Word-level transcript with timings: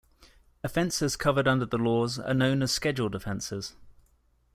Offences 0.63 1.15
covered 1.15 1.47
under 1.47 1.63
the 1.67 1.77
laws 1.77 2.17
are 2.17 2.33
known 2.33 2.63
as 2.63 2.71
"scheduled 2.71 3.13
offences". 3.13 3.75